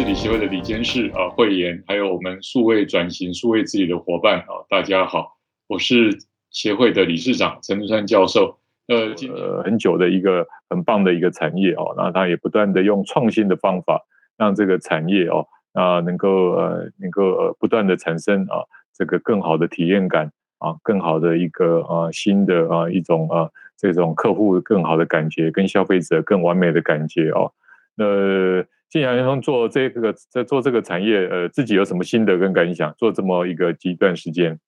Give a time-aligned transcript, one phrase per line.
[0.00, 5.36] 治理协会的理监事啊，慧妍，还有我们数位转型、数位治理的伙伴啊，大家好，
[5.66, 6.16] 我是
[6.50, 8.58] 协会的理事长陈文川教授。
[8.88, 14.00] 呃，呃，很久的一个很棒的一个产业哦，那他也不断的用创新的方法，
[14.38, 18.64] 让这个产业哦，啊，能够呃，能够呃，不断的产生啊，
[18.94, 27.52] 这个更好的体验感啊，更好的一个啊，新的啊一种啊，这种客户更好的感觉，跟消费者更完美的感觉哦，
[27.96, 28.64] 那。
[28.90, 32.92] 进祥兄做这个在做这个产业，呃，自己有什么心得跟感想？
[32.98, 34.58] 做这么一个极段时间，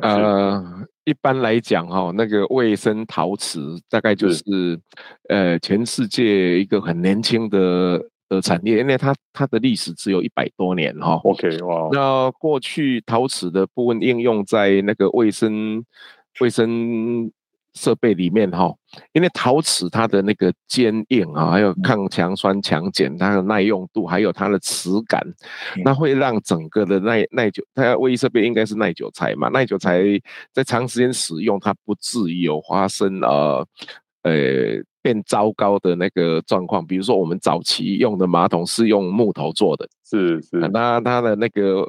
[0.00, 0.62] 呃，
[1.02, 4.80] 一般来讲哈，那个卫生陶瓷大概就是，是
[5.28, 11.20] 呃，全世界一个很年轻的的产业，因为它它的历史只有一百多年哈。
[11.24, 15.84] OK，哇，那过去陶瓷的部分应用在那个卫生
[16.40, 17.30] 卫生。
[17.74, 18.72] 设备里面哈，
[19.12, 25.20] 因为陶瓷它的那个坚硬啊，还有抗强酸强碱，它的耐用度，还有它的磁感，
[25.84, 30.02] 那会让整个的耐耐久，它卫浴设备应该是耐久材嘛，耐久材
[30.52, 33.66] 在长时间使用，它不至于有发生呃
[34.22, 34.32] 呃
[35.02, 36.86] 变糟糕的那个状况。
[36.86, 41.84] 比如说我们早期用的马桶是用木头做的，是是，那它的那个。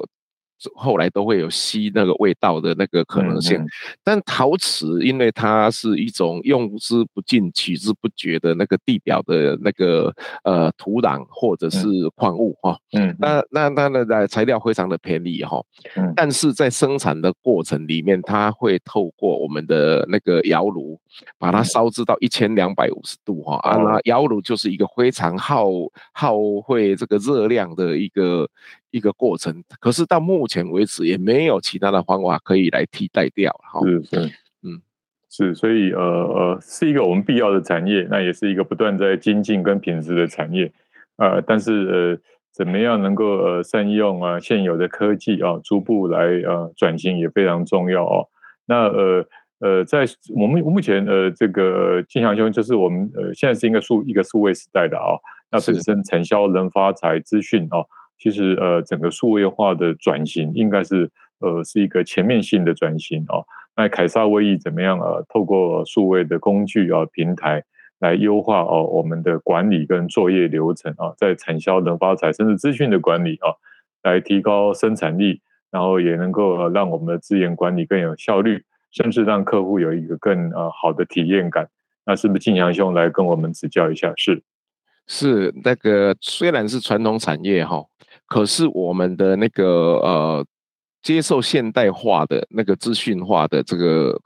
[0.74, 3.62] 后来都会有吸那个味道的那个可能性，
[4.02, 10.12] 但陶瓷因为它是一种用之不尽、取之不绝的那个地表的那个
[10.44, 15.62] 呃土壤或者是矿物哈，嗯，那那它的材料非常的便宜哈，
[15.94, 20.98] 嗯，但是在生产的过程里面，它会透过我们的那个窑炉，
[21.38, 25.68] 把它烧制到一千两百五十度哈，啊，那窑炉就是一个非常耗
[26.12, 26.34] 耗
[26.66, 28.48] 费这个热量的一个。
[28.96, 33.52] 一个过程，可是到目前为止也没有其他的方法可以来替代掉。
[33.62, 34.16] 哈，是是，
[34.62, 34.80] 嗯，
[35.28, 40.72] 是，所以呃呃，是一个我们必要的产业，那也是一个不断在精进跟品质的产业。
[41.18, 42.18] 呃，但是呃，
[42.52, 48.26] 怎么样能够呃善用啊现有的科技啊，逐步来呃转型也非常重要哦。
[48.66, 49.26] 那呃
[49.60, 55.16] 呃，在我们目前呃这个金祥兄就是我们呃现在是一个数一个数位时代的啊，
[55.50, 57.84] 那本身产销能发财资讯啊。
[58.18, 61.10] 其实呃，整个数位化的转型应该是
[61.40, 63.44] 呃是一个全面性的转型哦。
[63.76, 67.62] 那凯撒威毅怎么样呃，透过数位的工具啊平台
[67.98, 73.52] 来优化哦我们的管理跟作业流程啊，在产销能发财甚至资讯的管理啊，
[74.02, 75.40] 来提高生产力，
[75.70, 81.68] 然后也能够让我们的资源管理更有效率，甚至让客户有一个更呃好的体验感。
[82.06, 84.12] 那是不是进祥兄来跟我们指教一下？
[84.16, 84.42] 是。
[85.06, 87.84] 是那个虽然是传统产业哈，
[88.26, 90.46] 可是我们的那个呃
[91.02, 94.20] 接受现代化的那个资讯化的这个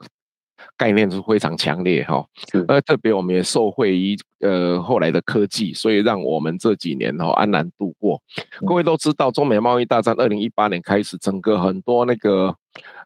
[0.75, 2.25] 概念是非常强烈哈。
[2.67, 8.19] 呃，特别我们也受惠于呃后来的科技，所以让我们这几年哈安然度过。
[8.65, 12.55] 各位都知道，中美贸易大战二零一八年开始，整个很多那个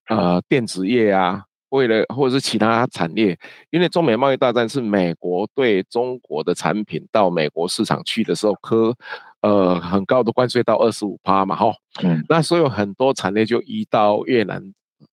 [0.07, 1.44] 呃电子业啊。
[1.70, 3.38] 为了或者是其他产业，
[3.70, 8.96] 因为中美贸易大战是美国对中国的产品到美国市场去的时候，科
[9.42, 11.74] 呃很高的关税到二十五趴嘛，哈，
[12.04, 14.62] 嗯，那所以很多产业就移到越南，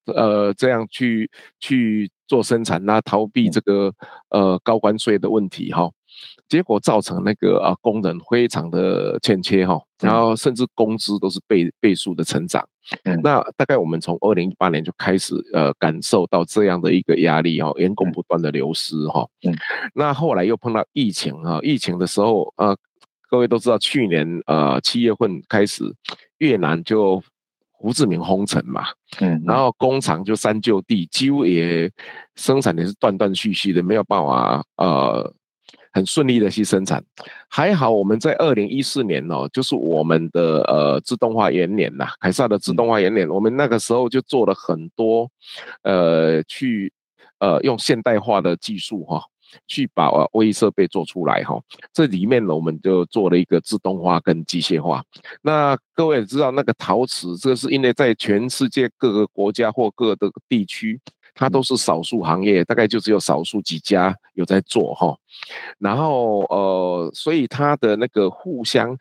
[0.07, 3.93] 呃，这样去去做生产，那逃避这个
[4.29, 5.91] 呃高关税的问题，哈。
[6.49, 12.63] 结果造成那个啊工人非常的欠缺哈，然后甚至工资都是倍倍数的成长。
[13.05, 19.27] 嗯，那大概我们从二零一八年就开始呃感受到这样的一个压力哈，员工不断的流失哈。
[19.47, 19.57] 嗯，
[19.95, 22.77] 那后来又碰到疫情哈，疫情的时候呃，
[23.31, 25.85] 各位都知道去年呃七月份开始
[26.39, 27.23] 越南就
[27.71, 28.87] 胡志明封城嘛，
[29.21, 31.91] 嗯，然后工厂就三就地，几乎也
[32.35, 35.33] 生产也是断断续续的，没有办法呃。
[35.93, 37.05] 很顺利的去生产，
[37.49, 45.31] 还好我们在二零一四年哦，就是我们的呃自动化元年呐，凯撒的自动化元年，我们那个时候就做了很多，
[45.83, 46.93] 呃，去
[47.39, 49.23] 呃用现代化的技术哈，
[49.67, 51.61] 去把卫浴设备做出来哈，
[51.93, 55.05] 这里面呢我们就做了一个自动化跟机械化。
[55.43, 60.99] 那各位也知道那个陶瓷，这个是因为在全世界各个国家或各个地区。
[61.35, 65.17] 它都是少数行业，大概就只有少数几家有在做哈，
[65.79, 68.97] 然后呃，所以它的那个互相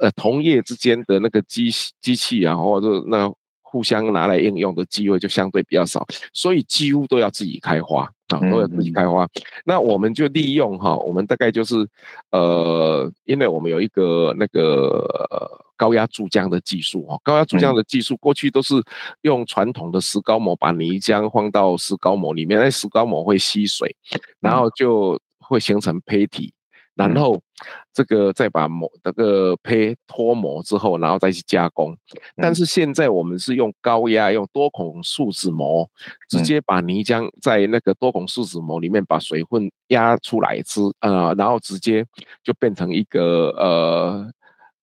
[0.00, 9.28] 呃同业之间的那个机机器啊，或者那互相拿来应用的机会就相对比较少，所以几乎都要自己开花啊，都要自己开花。
[9.64, 11.86] 那我们就利用哈，我们大概就是
[12.30, 15.64] 呃，因为我们有一个那个。
[15.76, 18.74] 高压注浆的技术哦，高压注浆的技术过去都是
[19.22, 23.94] 用传统的石膏模把泥浆放到石膏模里面，那石膏模会吸水，
[24.40, 26.52] 然后就会形成胚体。
[26.94, 27.38] 然后
[27.92, 31.94] 这个再把模这个胚脱模之后，然后再去加工。
[32.36, 35.86] 但是现在我们是用高压，用多孔树脂膜，
[36.30, 42.02] 直接把泥浆在那个多孔树脂膜里面把水分压出来之，呃，然后直接
[42.42, 44.32] 就变成一个呃。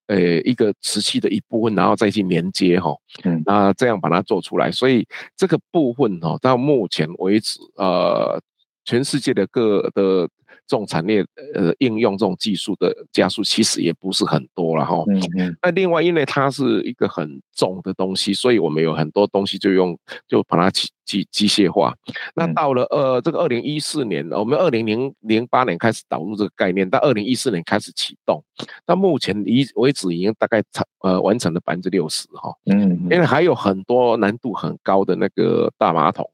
[0.07, 8.41] 呃，一个瓷器的一部分，然后再去连接哈，嗯，那这样把它做出来，所以这个部分哈，到目前为止，呃，
[8.85, 10.29] 全世界的各的。
[10.73, 11.23] 这种产业
[11.53, 15.03] 呃应用这种技术的加速其实也不是很多了哈。
[15.07, 15.55] 嗯嗯。
[15.61, 19.95] 那另外因为它是一个很重的东西，所以我们有很多东西就用
[20.27, 21.93] 就把它机机机械化。
[22.33, 28.43] 那到了呃这个二零一四年，我们二零零零八年开始导入这个概念，到二零一四年开始启动，
[28.83, 32.51] 到目前已为止已经大概成呃完成了百分之六十哈。
[32.65, 32.99] 嗯。
[33.11, 36.27] 因为还有很多难度很高的那个大马桶。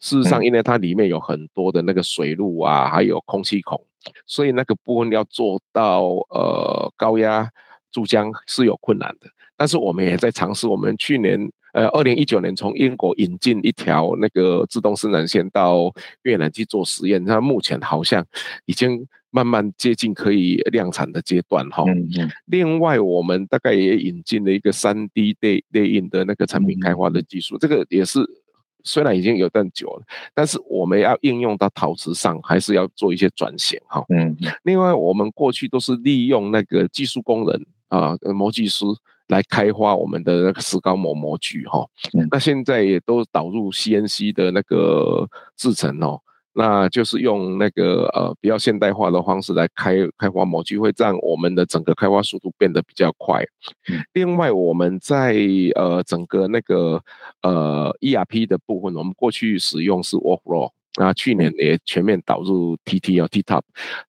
[0.00, 3.78] 事实上，因为它里面有很多的那个水路啊，还有空气孔，
[4.26, 7.48] 所以那个部分要做到呃高压
[7.92, 9.28] 注浆是有困难的。
[9.56, 11.38] 但是我们也在尝试，我们去年
[11.74, 15.92] 呃二零一九年从英国引进一条那个自动生产线到
[16.22, 18.24] 越南去做实验，那目前好像
[18.64, 21.84] 已经慢慢接近可以量产的阶段哈。
[22.46, 28.20] 另外，我们大概也引进了一个三 D 列列印的那个产品开发的技术，这个也是。
[28.84, 30.02] 虽然已经有段久了，
[30.34, 34.04] 但是我们要应用到陶瓷上，还是要做一些转型哈。
[34.08, 34.36] 嗯。
[34.62, 38.84] 另外，我们过去都是利用那个技术工人啊，模具师
[39.28, 41.86] 来开发我们的那个石膏模模具哈。
[42.30, 46.20] 那现在也都导入 CNC 的那个制程哦。
[46.60, 53.42] 那就是用那个呃比较现代化的方式来开开发模具，会让我们的整个开发速度变得比较快。
[54.12, 55.34] 另外，我们在
[55.74, 57.02] 呃整个那个
[57.40, 60.70] 呃 ERP 的部分，我们过去使用是 Workflow。
[60.98, 63.62] 那去年也全面导入 TT 哦，T-TOP，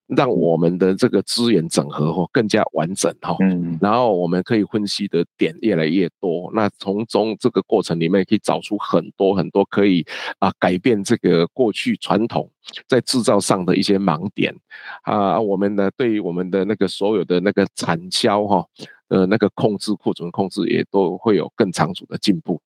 [0.08, 3.36] 让我们的这个资源整合哦更加完整哈。
[3.40, 3.78] 嗯。
[3.80, 10.04] 然后我们可以分析的点越来越多，那从中这个过程里面可以找出很多很多可以
[10.40, 12.50] 啊改变这个过去传统
[12.88, 14.56] 在制造上的一些盲点
[15.04, 15.40] 啊。
[15.40, 18.66] 我们呢对于我们的那个所有的那个产销哈
[19.10, 22.60] 呃那个控制库存控制也都会有更长足的进步。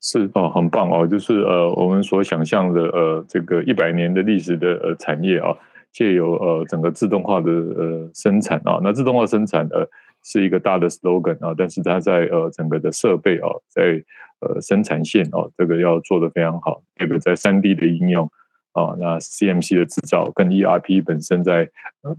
[0.00, 5.52] 是哦，很棒哦，就是呃，我们所想象的呃，这个一百年的历史的呃产业啊，
[5.92, 9.84] 借由呃整个自动化的呃生产啊，那自动化生产呃
[10.22, 14.00] 是一个大的 slogan 啊，但是它在呃整个的设备啊，在
[14.40, 18.30] 呃生产线啊，这个要做得非常好，这个在三 D 的应用
[18.72, 21.68] 啊，那 CMC 的制造跟 ERP 本身在
[22.02, 22.16] 呃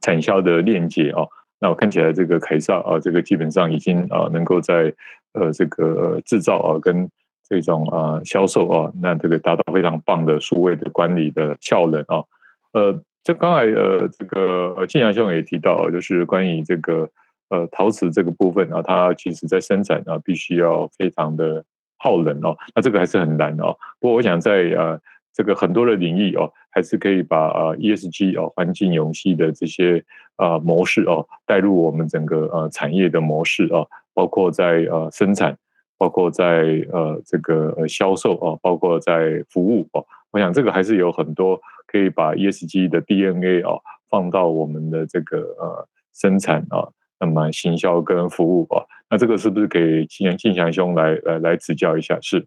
[0.00, 1.26] 产销的链接啊。
[1.60, 4.92] 那我看起来，这个凯撒啊，这个基本上已经啊，能够在
[5.34, 7.06] 呃这个制造啊，跟
[7.46, 12.24] 这种啊销售啊，那这个达到非常棒的数位的管理的效能啊。
[12.72, 17.06] 呃，这刚才呃这个庆阳兄也提到，就是关于这个
[17.50, 21.62] 呃陶瓷这个部分啊，它其实在生产啊，必须要非常的
[21.98, 22.56] 耗能哦。
[22.74, 23.76] 那这个还是很难哦。
[24.00, 24.98] 不过我想在呃。
[25.32, 30.04] 这个很多的领域哦，还是可以把呃 ESG 哦环境永续的这些
[30.36, 35.56] 呃模式哦带入我们整个呃产业的模式哦，包括在呃生产，
[35.96, 40.04] 包括在呃这个呃销售哦，包括在服务哦。
[40.32, 52.18] 我想这个还是有很多可以把 ESG 的 DNA 哦放到我们的这个呃生产啊，那么行销跟服务啊，那这个是不是给庆庆祥兄来来来指教一下？
[52.20, 52.46] 是。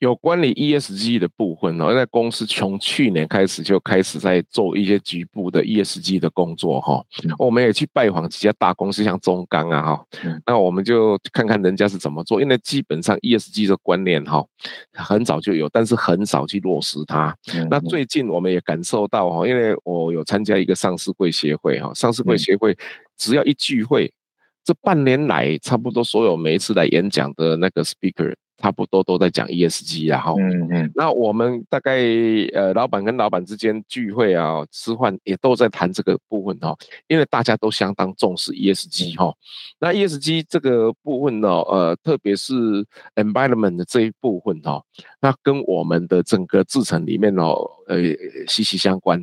[0.00, 7.02] 有关于 ESG 的部分哦，在公司从去年开始就开始在做一些局部的 ESG 的工作哈。
[7.38, 10.06] 我们也去拜访几家大公司，像中钢啊哈。
[10.44, 14.44] 那我们就看看人家是怎么做，因为基本上 ESG 的观念哈，
[14.92, 17.34] 很早就有，但是很少去落实它。
[17.70, 22.76] 那最近我们也感受到哈，因为我有参加一个上市会协会哈，上市会协会
[23.16, 24.12] 只要一聚会，
[24.64, 28.34] 这半年来差不多所有每一次来演讲的那个 speaker。
[28.58, 31.98] 差不多都在讲 ESG 啊，哈，嗯嗯，那我们大概
[32.52, 36.74] 呃，老板跟老板之间聚会啊，吃饭也都在谈这个部分哈，
[37.08, 39.34] 因为大家都相当重视 ESG 哈。
[39.78, 42.54] 那 ESG 这个部分呢，呃，特别是
[43.16, 44.82] environment 的这一部分哈，
[45.20, 47.96] 那跟我们的整个制程里面哦，呃，
[48.46, 49.20] 息息相关。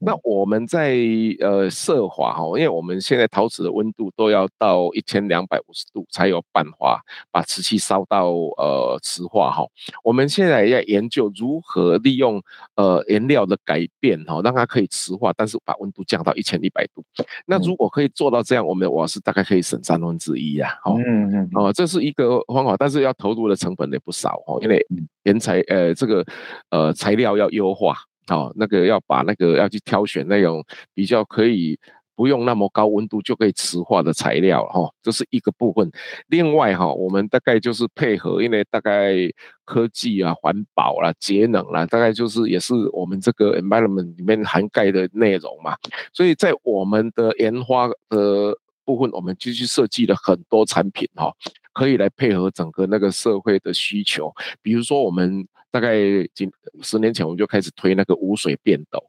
[0.00, 0.98] 那我们在
[1.40, 7.02] 呃色滑哈，因为我们现在陶瓷的温度都要到一千两百五十度才有办法
[7.32, 8.26] 把瓷器烧到
[8.58, 8.74] 呃。
[8.74, 9.64] 呃，瓷化哈，
[10.02, 12.42] 我们现在要研究如何利用
[12.74, 17.04] 呃颜料的改变哈，让它可以瓷化，但是把温度降到一千一百度。
[17.46, 20.76] 那如果可以做到这样，我们瓦斯大概可以省三分之一呀。
[20.84, 24.84] 哦，嗯嗯，哦，这是一个方法，但是要投入的成本也不少哦，因为
[25.22, 26.24] 原材呃这个
[26.70, 27.96] 呃材料要优化
[28.28, 30.64] 哦，那个要把那个要去挑选那种
[30.94, 31.78] 比较可以。
[32.16, 35.90] 不用那么高温度就可以磁化的材料哈，这是一个部分。
[36.28, 39.16] 另外哈，我们大概就是配合，因为大概
[39.64, 45.76] 科技啊、环保啦、节能啦，大概就是也是我们这个 environment 里面涵盖的内容嘛。
[46.12, 51.32] 所以在我们的研发的部分，我们就去设计了很多产品哈，
[51.72, 54.32] 可以来配合整个那个社会的需求。
[54.62, 55.98] 比如说，我们大概
[56.32, 56.48] 几
[56.82, 59.02] 十年前我们就开始推那个无水便斗。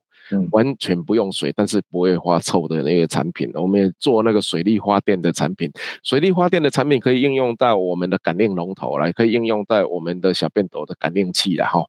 [0.50, 5.72] 完全不用水，但是不会发臭的那个产品，我们也做那个水力发电的产品。
[6.01, 11.86] 水力发电的产品可以应用到我们的感应龙头来，可以应用在我们的小便斗的感应器了哈。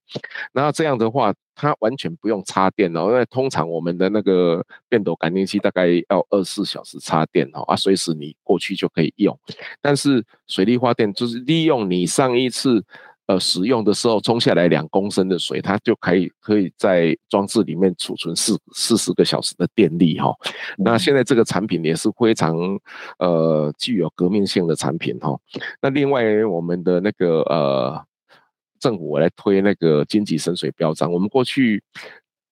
[0.52, 9.34] 那这样的话，它完全不用插电哦，因为通常我们的那个便斗感应器大概要二十四小时插电哦，啊，随时你过去就可以用。
[9.80, 12.84] 但是水力发电就是利用你上一次。
[13.26, 20.32] 呃，使用的时候冲下来两公升的水，它就可以可以在装置里面储存四四十个小时的电力哈。
[20.78, 22.56] 那现在这个产品也是非常
[23.18, 25.36] 呃具有革命性的产品哈。
[25.80, 28.04] 那另外我们的那个呃
[28.78, 31.82] 政府来推那个经济深水标章，我们过去。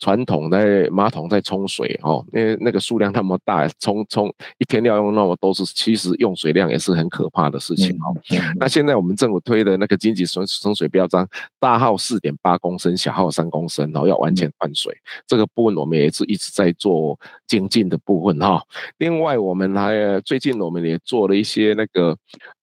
[0.05, 8.15] 传统的马桶在冲水哦，因为那个数量那么大，冲冲一天要用那么多，是其实用水量也是很可怕的事情哦。
[8.57, 11.27] 那现在我们政府推的那个经济省省水标章，
[11.59, 14.95] 大号四点八公升，小号三公升，然后要完全换水，
[15.27, 18.63] 这个部分我们也是一直在做精进的部分哈。
[18.99, 22.15] 另外，我们还最近我们也做了一些那个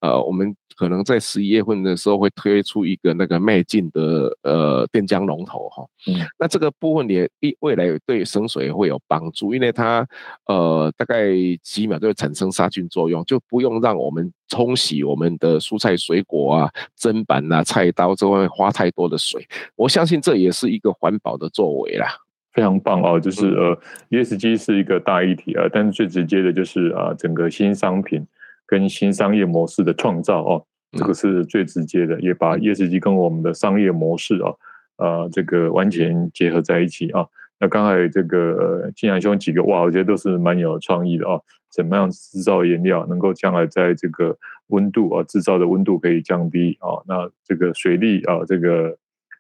[0.02, 0.56] 呃，我们。
[0.76, 10.08] 可能在十一月份的时候会推出一个那个迈进的呃电浆龙头哈，嗯，那这个部分也一未来对省水会有帮助，因为它
[10.46, 19.46] 呃大概几秒就会产生杀菌作用，就不用让我们冲洗我们的蔬菜水果啊、砧板啊、菜刀这方面花太多的水。
[19.76, 22.08] 我相信这也是一个环保的作为啦，
[22.54, 23.20] 非常棒哦。
[23.20, 23.78] 就是呃
[24.10, 28.26] ，ESG 是一个大议题啊，但是最直接的就是啊，整个新商品
[28.72, 30.66] 跟新商业模式的创造哦。
[30.94, 34.52] 这个是最直接的，也把 ESG 跟我们的商业模式啊，
[34.98, 37.26] 呃，这个完全结合在一起啊。
[37.60, 41.40] 那刚才这个金阳兄几个哇，我觉得都是蛮有创意的啊。
[41.70, 44.38] 怎么样制造原料能够将来在这个
[44.68, 47.00] 温度啊，制造的温度可以降低啊？
[47.08, 48.98] 那这个水力啊，这个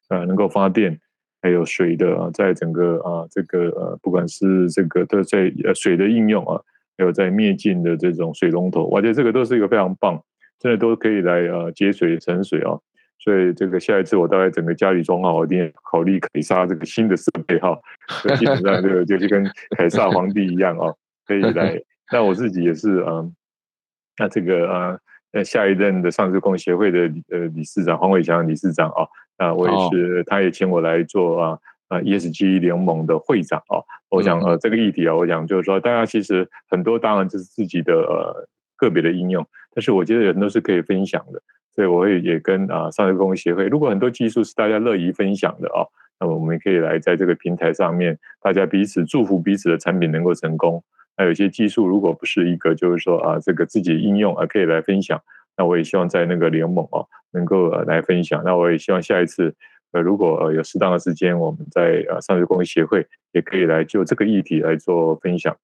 [0.07, 0.97] 呃能够发电，
[1.41, 6.61] 还有水的啊，在整个啊这个呃，不管是这个都在呃水的应用啊，
[7.01, 10.21] 还有在灭尽的这种水龙头，我觉得这个都是一个非常棒。
[10.59, 12.79] 真的都可以来呃节水省水哦，
[13.17, 17.75] 所以这个下一次我大概整个家里装好，我一定考虑凯撒这个新的设备哈，
[18.21, 19.43] 所以基本上这个 就是跟
[19.75, 21.81] 凯撒皇帝一样哦，可以来。
[22.11, 23.33] 那我自己也是嗯，
[24.19, 24.99] 那这个呃
[25.31, 29.01] 呃下一任的上市公协会的呃理事长黄伟强理事长啊，
[29.39, 31.57] 那我也是，他也请我来做啊
[31.91, 33.77] 啊 ESG 联盟的会长啊。
[34.09, 38.47] 我想呃这个议题啊，我想就是说大家其实很多当然就是自己的呃。
[38.81, 39.45] 个别的应用，
[39.75, 41.39] 但是我觉得人都是可以分享的，
[41.75, 45.85] 所以我会也跟啊上市公司协会，如果很多技术是大家乐意分享的啊，
[46.19, 50.83] 那么我们可以来在这个平台上面，大家彼此祝福彼此的产品能够成功。
[51.15, 55.21] 那有些技术如果不是一个，就是说啊这个自己应用啊可以来分享，
[55.55, 58.41] 那我也希望在那个联盟啊能够来分享。
[58.43, 59.53] 那我也希望下一次
[59.91, 65.55] 呃如果有适当的时间，我们在呃上市公司协会也可以来就这个议题来做分享。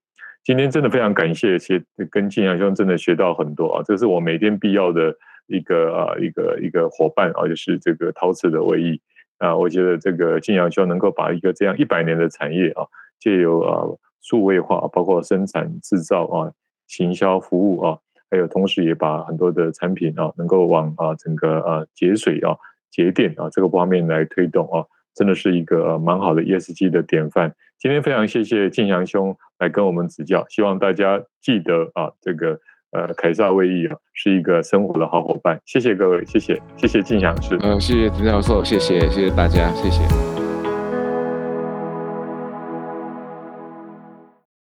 [0.44, 3.84] 今天真的非常感谢，学跟晋阳兄真的学到很多啊！
[3.84, 5.14] 这是我每天必要的
[5.48, 9.02] 一个啊一个一个伙伴啊，就是这个陶瓷的唯一
[9.40, 9.54] 啊。
[9.54, 12.88] 我觉得这个晋阳兄能够把一个这样一百年的产业啊，
[13.20, 13.84] 借由啊
[14.22, 16.52] 数位化，包括生产制造啊、
[16.88, 17.98] 行销服务啊，
[18.32, 22.56] 还有同时也把很多的产品啊，能够往啊整个啊节水啊、
[22.91, 24.86] 节点啊这个方面来推动啊。
[25.15, 27.51] 真的是一个蛮好的 ESG 的典范。
[27.79, 32.60] 今天非常谢谢晋祥兄来跟我们指教，希望大家记得啊，这个
[32.91, 35.60] 呃凯撒卫浴啊是一个生活的好伙伴。
[35.65, 40.37] 谢谢各位，谢谢谢谢晋祥师，嗯，谢谢陈教授，谢谢谢谢大家，谢谢。